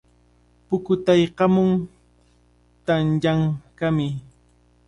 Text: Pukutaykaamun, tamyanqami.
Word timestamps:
Pukutaykaamun, 0.67 1.71
tamyanqami. 2.85 4.07